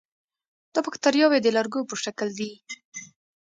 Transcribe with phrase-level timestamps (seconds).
[0.73, 2.51] دا باکتریاوې د لرګو په شکل دي.